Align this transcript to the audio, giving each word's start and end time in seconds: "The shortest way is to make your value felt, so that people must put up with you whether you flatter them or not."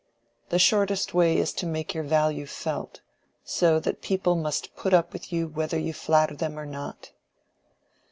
"The 0.49 0.57
shortest 0.57 1.13
way 1.13 1.37
is 1.37 1.53
to 1.53 1.67
make 1.67 1.93
your 1.93 2.03
value 2.03 2.47
felt, 2.47 3.01
so 3.43 3.79
that 3.81 4.01
people 4.01 4.35
must 4.35 4.75
put 4.75 4.95
up 4.95 5.13
with 5.13 5.31
you 5.31 5.47
whether 5.47 5.77
you 5.77 5.93
flatter 5.93 6.35
them 6.35 6.57
or 6.57 6.65
not." 6.65 7.11